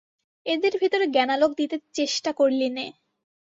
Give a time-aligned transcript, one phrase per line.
[0.45, 2.85] এদের ভেতরে জ্ঞানালোক দিতে চেষ্টা করলিনে।